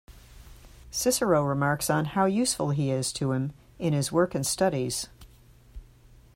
[0.89, 5.09] Cicero remarks on how useful he is to him in his work and studies.